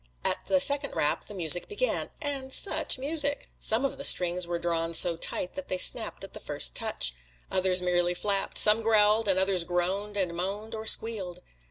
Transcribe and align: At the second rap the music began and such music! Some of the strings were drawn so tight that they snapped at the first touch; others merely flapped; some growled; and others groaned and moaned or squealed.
At 0.25 0.45
the 0.47 0.59
second 0.59 0.95
rap 0.95 1.25
the 1.25 1.35
music 1.35 1.67
began 1.67 2.09
and 2.23 2.51
such 2.51 2.97
music! 2.97 3.45
Some 3.59 3.85
of 3.85 3.99
the 3.99 4.03
strings 4.03 4.47
were 4.47 4.57
drawn 4.57 4.95
so 4.95 5.15
tight 5.15 5.53
that 5.53 5.67
they 5.67 5.77
snapped 5.77 6.23
at 6.23 6.33
the 6.33 6.39
first 6.39 6.73
touch; 6.75 7.13
others 7.51 7.83
merely 7.83 8.15
flapped; 8.15 8.57
some 8.57 8.81
growled; 8.81 9.27
and 9.27 9.37
others 9.37 9.63
groaned 9.63 10.17
and 10.17 10.35
moaned 10.35 10.73
or 10.73 10.87
squealed. 10.87 11.37